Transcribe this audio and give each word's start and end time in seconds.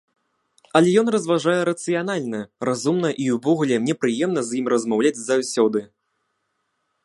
Але 0.77 0.93
ён 1.01 1.11
разважае 1.15 1.57
рацыянальна, 1.69 2.39
разумна 2.69 3.09
і 3.25 3.29
ўвогуле 3.35 3.75
мне 3.83 3.95
прыемна 4.05 4.41
з 4.49 4.61
ім 4.61 4.65
размаўляць 4.77 5.15
заўсёды. 5.29 5.79